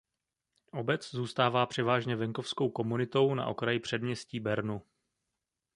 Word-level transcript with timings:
Obec 0.71 1.09
zůstává 1.11 1.65
převážně 1.65 2.15
venkovskou 2.15 2.69
komunitou 2.69 3.33
na 3.35 3.47
okraji 3.47 3.79
předměstí 3.79 4.39
Bernu. 4.39 4.81